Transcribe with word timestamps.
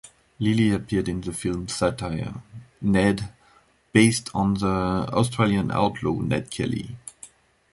Lilley 0.39 0.73
appeared 0.73 1.07
in 1.07 1.21
the 1.21 1.31
film 1.31 1.67
satire, 1.67 2.41
"Ned" 2.81 3.31
based 3.93 4.31
on 4.33 4.55
the 4.55 4.65
Australian 4.67 5.69
outlaw 5.69 6.19
Ned 6.21 6.49
Kelly. 6.49 6.97